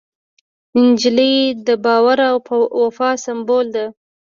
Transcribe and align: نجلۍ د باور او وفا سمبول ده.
نجلۍ 0.85 1.35
د 1.65 1.67
باور 1.83 2.17
او 2.29 2.35
وفا 2.81 3.09
سمبول 3.25 3.65
ده. 3.75 3.85